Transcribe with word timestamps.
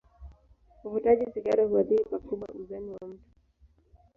Uvutaji 0.85 1.25
sigara 1.33 1.65
huathiri 1.65 2.03
pakubwa 2.05 2.47
uzani 2.47 2.89
wa 2.91 3.07
mtu. 3.07 3.23